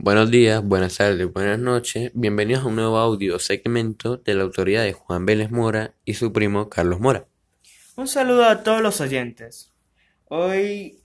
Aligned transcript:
Buenos 0.00 0.30
días, 0.30 0.62
buenas 0.62 0.96
tardes, 0.96 1.32
buenas 1.32 1.58
noches. 1.58 2.12
Bienvenidos 2.14 2.62
a 2.62 2.68
un 2.68 2.76
nuevo 2.76 2.98
audio 2.98 3.40
segmento 3.40 4.16
de 4.16 4.36
la 4.36 4.44
autoridad 4.44 4.84
de 4.84 4.92
Juan 4.92 5.26
Vélez 5.26 5.50
Mora 5.50 5.92
y 6.04 6.14
su 6.14 6.32
primo 6.32 6.68
Carlos 6.68 7.00
Mora. 7.00 7.26
Un 7.96 8.06
saludo 8.06 8.44
a 8.44 8.62
todos 8.62 8.80
los 8.80 9.00
oyentes. 9.00 9.72
Hoy 10.26 11.00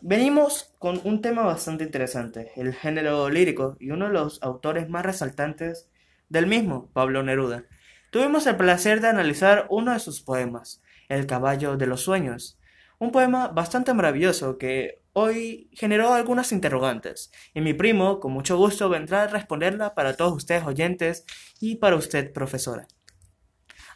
venimos 0.00 0.72
con 0.78 0.98
un 1.04 1.20
tema 1.20 1.42
bastante 1.42 1.84
interesante, 1.84 2.52
el 2.56 2.72
género 2.72 3.28
lírico 3.28 3.76
y 3.78 3.90
uno 3.90 4.06
de 4.06 4.14
los 4.14 4.42
autores 4.42 4.88
más 4.88 5.04
resaltantes 5.04 5.90
del 6.30 6.46
mismo, 6.46 6.90
Pablo 6.94 7.22
Neruda. 7.22 7.64
Tuvimos 8.10 8.46
el 8.46 8.56
placer 8.56 9.02
de 9.02 9.08
analizar 9.08 9.66
uno 9.68 9.92
de 9.92 10.00
sus 10.00 10.22
poemas, 10.22 10.82
El 11.10 11.26
caballo 11.26 11.76
de 11.76 11.86
los 11.86 12.00
sueños, 12.00 12.58
un 12.98 13.12
poema 13.12 13.48
bastante 13.48 13.92
maravilloso 13.92 14.56
que 14.56 15.01
hoy 15.12 15.68
generó 15.72 16.12
algunas 16.12 16.52
interrogantes, 16.52 17.30
y 17.54 17.60
mi 17.60 17.74
primo, 17.74 18.20
con 18.20 18.32
mucho 18.32 18.56
gusto, 18.56 18.88
vendrá 18.88 19.24
a 19.24 19.26
responderla 19.28 19.94
para 19.94 20.16
todos 20.16 20.32
ustedes 20.32 20.64
oyentes 20.64 21.24
y 21.60 21.76
para 21.76 21.96
usted, 21.96 22.32
profesora. 22.32 22.86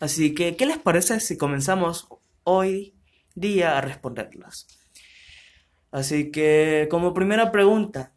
Así 0.01 0.35
que, 0.35 0.57
¿qué 0.57 0.67
les 0.67 0.79
parece 0.79 1.21
si 1.21 1.39
comenzamos 1.39 2.09
hoy 2.45 2.95
día 3.35 3.79
a 3.79 3.81
responderlas? 3.81 4.67
Así 5.91 6.31
que, 6.31 6.89
como 6.91 7.15
primera 7.15 7.51
pregunta, 7.51 8.13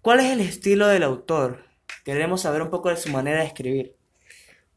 ¿cuál 0.00 0.20
es 0.20 0.26
el 0.26 0.40
estilo 0.40 0.86
del 0.86 1.02
autor? 1.02 1.64
Queremos 2.04 2.42
saber 2.42 2.62
un 2.62 2.70
poco 2.70 2.88
de 2.90 2.96
su 2.96 3.10
manera 3.10 3.40
de 3.40 3.46
escribir. 3.46 3.99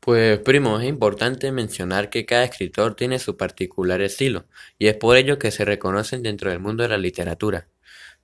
Pues 0.04 0.38
primo, 0.40 0.82
es 0.82 0.90
importante 0.90 1.50
mencionar 1.54 2.10
que 2.10 2.26
cada 2.26 2.44
escritor 2.44 2.94
tiene 2.94 3.20
su 3.20 3.38
particular 3.38 4.02
estilo, 4.02 4.46
y 4.78 4.88
es 4.88 4.98
por 4.98 5.16
ello 5.16 5.40
que 5.40 5.50
se 5.50 5.64
reconocen 5.64 6.24
dentro 6.24 6.50
del 6.50 6.60
mundo 6.60 6.84
de 6.84 6.90
la 6.90 6.98
literatura. 6.98 7.70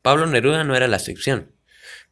Pablo 0.01 0.25
Neruda 0.27 0.65
no 0.65 0.75
era 0.75 0.89
la 0.89 0.97
excepción, 0.97 1.53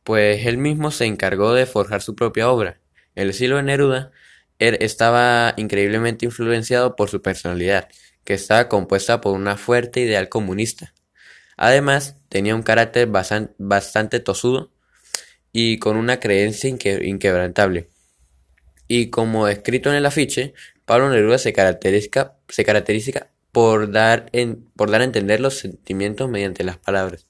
pues 0.05 0.45
él 0.45 0.57
mismo 0.57 0.89
se 0.89 1.03
encargó 1.03 1.53
de 1.53 1.65
forjar 1.65 2.01
su 2.01 2.15
propia 2.15 2.49
obra. 2.49 2.79
El 3.13 3.31
estilo 3.31 3.57
de 3.57 3.63
Neruda 3.63 4.11
er, 4.57 4.81
estaba 4.81 5.53
increíblemente 5.57 6.25
influenciado 6.25 6.95
por 6.95 7.09
su 7.09 7.21
personalidad, 7.21 7.89
que 8.23 8.35
estaba 8.35 8.69
compuesta 8.69 9.19
por 9.19 9.35
una 9.35 9.57
fuerte 9.57 9.99
ideal 9.99 10.29
comunista. 10.29 10.93
Además, 11.57 12.15
tenía 12.29 12.55
un 12.55 12.63
carácter 12.63 13.09
bastante 13.57 14.21
tosudo 14.21 14.71
y 15.51 15.77
con 15.79 15.97
una 15.97 16.21
creencia 16.21 16.69
inquebrantable. 16.69 17.89
Y 18.87 19.09
como 19.09 19.47
escrito 19.47 19.89
en 19.89 19.95
el 19.95 20.05
afiche, 20.05 20.53
Pablo 20.85 21.09
Neruda 21.09 21.37
se 21.37 21.53
caracteriza, 21.53 22.37
se 22.47 22.63
caracteriza 22.63 23.27
por, 23.51 23.91
dar 23.91 24.29
en, 24.31 24.63
por 24.75 24.91
dar 24.91 25.01
a 25.01 25.05
entender 25.05 25.39
los 25.39 25.59
sentimientos 25.59 26.29
mediante 26.29 26.63
las 26.63 26.77
palabras. 26.77 27.27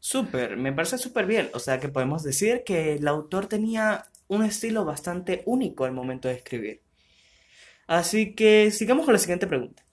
Súper, 0.00 0.56
me 0.56 0.72
parece 0.72 0.98
súper 0.98 1.26
bien. 1.26 1.50
O 1.54 1.58
sea 1.58 1.80
que 1.80 1.88
podemos 1.88 2.22
decir 2.22 2.62
que 2.64 2.94
el 2.94 3.08
autor 3.08 3.46
tenía 3.46 4.06
un 4.28 4.44
estilo 4.44 4.84
bastante 4.84 5.42
único 5.46 5.84
al 5.84 5.92
momento 5.92 6.28
de 6.28 6.34
escribir. 6.34 6.82
Así 7.86 8.34
que 8.34 8.70
sigamos 8.70 9.04
con 9.04 9.14
la 9.14 9.20
siguiente 9.20 9.46
pregunta. 9.46 9.84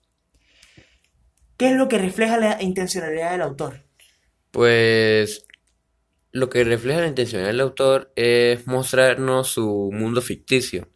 ¿Qué 1.56 1.70
es 1.70 1.76
lo 1.76 1.88
que 1.88 1.98
refleja 1.98 2.38
la 2.38 2.60
intencionalidad 2.62 3.32
del 3.32 3.42
autor? 3.42 3.84
Pues 4.50 5.46
lo 6.32 6.48
que 6.48 6.64
refleja 6.64 7.00
la 7.00 7.08
intención 7.08 7.44
del 7.44 7.60
autor 7.60 8.12
es 8.16 8.66
mostrarnos 8.66 9.48
su 9.48 9.90
mundo 9.92 10.22
ficticio. 10.22 10.88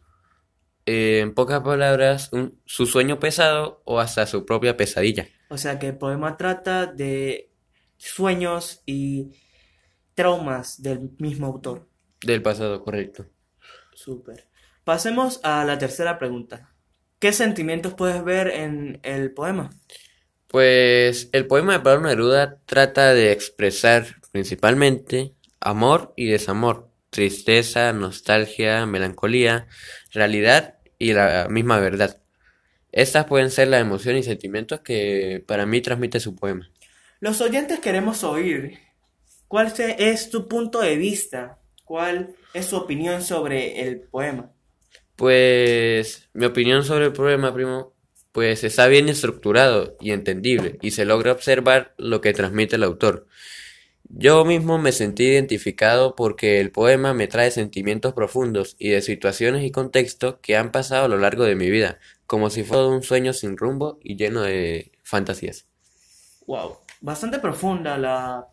en 0.85 1.33
pocas 1.33 1.61
palabras, 1.61 2.31
su 2.65 2.85
sueño 2.85 3.19
pesado 3.19 3.81
o 3.85 3.99
hasta 3.99 4.25
su 4.25 4.45
propia 4.45 4.77
pesadilla. 4.77 5.27
O 5.49 5.57
sea 5.57 5.79
que 5.79 5.87
el 5.87 5.97
poema 5.97 6.37
trata 6.37 6.85
de 6.85 7.51
sueños 7.97 8.83
y 8.85 9.31
traumas 10.13 10.81
del 10.81 11.11
mismo 11.19 11.47
autor. 11.47 11.87
Del 12.21 12.41
pasado, 12.41 12.83
correcto. 12.83 13.25
Súper. 13.93 14.47
Pasemos 14.83 15.41
a 15.43 15.65
la 15.65 15.77
tercera 15.77 16.17
pregunta. 16.17 16.73
¿Qué 17.19 17.33
sentimientos 17.33 17.93
puedes 17.93 18.23
ver 18.23 18.47
en 18.47 18.99
el 19.03 19.33
poema? 19.33 19.69
Pues 20.47 21.29
el 21.33 21.47
poema 21.47 21.73
de 21.73 21.79
Pablo 21.81 22.07
Neruda 22.07 22.59
trata 22.65 23.13
de 23.13 23.31
expresar 23.31 24.05
principalmente 24.31 25.33
amor 25.59 26.13
y 26.15 26.27
desamor, 26.27 26.89
tristeza, 27.09 27.93
nostalgia, 27.93 28.85
melancolía, 28.85 29.67
realidad 30.11 30.75
y 30.99 31.13
la 31.13 31.47
misma 31.49 31.79
verdad. 31.79 32.21
Estas 32.91 33.25
pueden 33.25 33.51
ser 33.51 33.67
las 33.67 33.81
emociones 33.81 34.25
y 34.25 34.29
sentimientos 34.29 34.81
que 34.81 35.43
para 35.45 35.65
mí 35.65 35.81
transmite 35.81 36.19
su 36.19 36.35
poema. 36.35 36.69
Los 37.19 37.41
oyentes 37.41 37.79
queremos 37.79 38.23
oír. 38.23 38.79
¿Cuál 39.47 39.73
es 39.77 40.29
tu 40.29 40.47
punto 40.47 40.81
de 40.81 40.97
vista? 40.97 41.59
¿Cuál 41.85 42.35
es 42.53 42.65
su 42.65 42.75
opinión 42.75 43.21
sobre 43.21 43.81
el 43.81 44.01
poema? 44.01 44.51
Pues 45.15 46.29
mi 46.33 46.45
opinión 46.45 46.83
sobre 46.83 47.05
el 47.05 47.13
poema, 47.13 47.53
primo, 47.53 47.93
pues 48.31 48.63
está 48.63 48.87
bien 48.87 49.09
estructurado 49.09 49.97
y 49.99 50.11
entendible 50.11 50.77
y 50.81 50.91
se 50.91 51.05
logra 51.05 51.31
observar 51.31 51.95
lo 51.97 52.21
que 52.21 52.33
transmite 52.33 52.75
el 52.75 52.83
autor. 52.83 53.25
Yo 54.09 54.45
mismo 54.45 54.77
me 54.77 54.91
sentí 54.91 55.23
identificado 55.23 56.15
porque 56.15 56.59
el 56.61 56.71
poema 56.71 57.13
me 57.13 57.27
trae 57.27 57.51
sentimientos 57.51 58.13
profundos 58.13 58.75
y 58.79 58.89
de 58.89 59.01
situaciones 59.01 59.63
y 59.63 59.71
contextos 59.71 60.37
que 60.41 60.55
han 60.55 60.71
pasado 60.71 61.05
a 61.05 61.09
lo 61.09 61.17
largo 61.17 61.43
de 61.43 61.55
mi 61.55 61.69
vida, 61.69 61.99
como 62.25 62.49
si 62.49 62.63
fuera 62.63 62.87
un 62.87 63.03
sueño 63.03 63.33
sin 63.33 63.57
rumbo 63.57 63.99
y 64.01 64.15
lleno 64.15 64.41
de 64.41 64.91
fantasías. 65.03 65.67
Wow, 66.45 66.77
bastante 67.01 67.39
profunda 67.39 67.97
la 67.97 68.47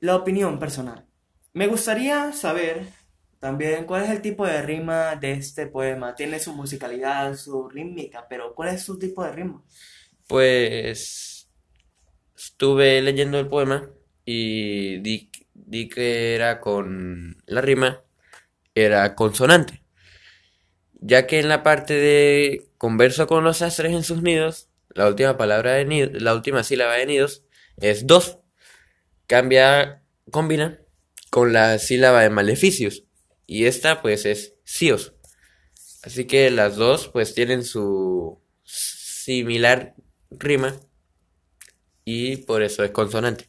la 0.00 0.16
opinión 0.16 0.58
personal. 0.58 1.04
Me 1.52 1.66
gustaría 1.66 2.32
saber 2.32 2.86
también, 3.38 3.84
¿cuál 3.84 4.04
es 4.04 4.10
el 4.10 4.20
tipo 4.22 4.46
de 4.46 4.62
rima 4.62 5.16
de 5.16 5.32
este 5.32 5.66
poema? 5.66 6.14
Tiene 6.14 6.38
su 6.38 6.52
musicalidad, 6.52 7.36
su 7.36 7.68
rítmica, 7.68 8.26
pero 8.28 8.54
¿cuál 8.54 8.70
es 8.70 8.82
su 8.82 8.98
tipo 8.98 9.24
de 9.24 9.32
rima? 9.32 9.62
Pues 10.26 11.35
estuve 12.36 13.00
leyendo 13.02 13.38
el 13.38 13.48
poema 13.48 13.90
y 14.24 14.98
di, 14.98 15.30
di 15.54 15.88
que 15.88 16.34
era 16.34 16.60
con 16.60 17.42
la 17.46 17.60
rima, 17.60 18.02
era 18.74 19.14
consonante, 19.14 19.82
ya 20.94 21.26
que 21.26 21.40
en 21.40 21.48
la 21.48 21.62
parte 21.62 21.94
de 21.94 22.68
converso 22.78 23.26
con 23.26 23.44
los 23.44 23.62
astres 23.62 23.92
en 23.92 24.02
sus 24.02 24.22
nidos, 24.22 24.68
la 24.90 25.08
última 25.08 25.36
palabra 25.36 25.74
de 25.74 25.84
nido, 25.84 26.10
la 26.14 26.34
última 26.34 26.62
sílaba 26.62 26.94
de 26.94 27.06
nidos 27.06 27.44
es 27.78 28.06
dos, 28.06 28.38
cambia, 29.26 30.02
combina 30.30 30.80
con 31.30 31.52
la 31.52 31.78
sílaba 31.78 32.22
de 32.22 32.30
maleficios. 32.30 33.04
Y 33.46 33.66
esta 33.66 34.02
pues 34.02 34.24
es 34.24 34.54
Sios. 34.64 35.14
Así 36.02 36.24
que 36.24 36.50
las 36.50 36.76
dos 36.76 37.08
pues 37.08 37.34
tienen 37.34 37.64
su 37.64 38.40
similar 38.64 39.94
rima 40.30 40.80
y 42.06 42.38
por 42.38 42.62
eso 42.62 42.84
es 42.84 42.92
consonante. 42.92 43.48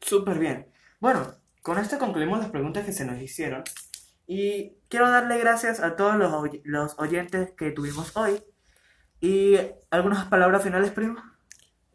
Súper 0.00 0.38
bien. 0.38 0.66
Bueno, 1.00 1.34
con 1.62 1.78
esto 1.78 1.98
concluimos 1.98 2.38
las 2.38 2.50
preguntas 2.50 2.84
que 2.84 2.92
se 2.92 3.04
nos 3.04 3.20
hicieron 3.20 3.64
y 4.26 4.74
quiero 4.88 5.10
darle 5.10 5.38
gracias 5.38 5.80
a 5.80 5.96
todos 5.96 6.16
los, 6.16 6.30
los 6.64 6.98
oyentes 6.98 7.50
que 7.56 7.70
tuvimos 7.70 8.14
hoy 8.16 8.42
y 9.20 9.56
algunas 9.90 10.26
palabras 10.26 10.62
finales, 10.62 10.90
primo. 10.90 11.16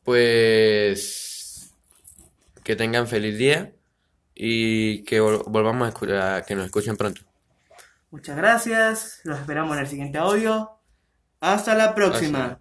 Pues 0.04 1.74
que 2.64 2.76
tengan 2.76 3.08
feliz 3.08 3.38
día 3.38 3.74
y 4.34 5.04
que 5.04 5.20
volvamos 5.20 5.86
a, 5.86 5.90
escuchar, 5.90 6.44
que 6.46 6.56
nos 6.56 6.66
escuchen 6.66 6.98
pronto. 6.98 7.22
Muchas 8.10 8.36
gracias, 8.36 9.22
los 9.26 9.40
esperamos 9.40 9.76
en 9.78 9.84
el 9.84 9.88
siguiente 9.88 10.18
audio. 10.18 10.72
Hasta 11.40 11.76
la 11.76 11.94
próxima. 11.94 12.60